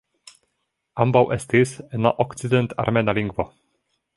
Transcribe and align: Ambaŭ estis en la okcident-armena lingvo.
Ambaŭ 1.03 1.21
estis 1.35 1.75
en 1.97 2.09
la 2.09 2.15
okcident-armena 2.25 3.17
lingvo. 3.19 3.47